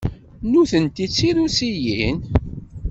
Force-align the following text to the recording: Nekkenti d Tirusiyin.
Nekkenti 0.51 1.05
d 1.09 1.11
Tirusiyin. 1.17 2.17